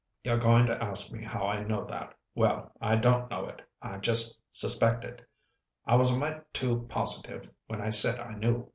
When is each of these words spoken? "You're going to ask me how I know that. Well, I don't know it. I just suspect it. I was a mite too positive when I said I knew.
"You're 0.23 0.39
going 0.39 0.65
to 0.65 0.83
ask 0.83 1.11
me 1.11 1.23
how 1.23 1.45
I 1.45 1.61
know 1.61 1.85
that. 1.85 2.15
Well, 2.33 2.71
I 2.81 2.95
don't 2.95 3.29
know 3.29 3.45
it. 3.45 3.61
I 3.83 3.97
just 3.97 4.41
suspect 4.49 5.03
it. 5.05 5.21
I 5.85 5.95
was 5.95 6.09
a 6.09 6.17
mite 6.17 6.51
too 6.55 6.87
positive 6.89 7.51
when 7.67 7.81
I 7.81 7.91
said 7.91 8.19
I 8.19 8.33
knew. 8.33 8.67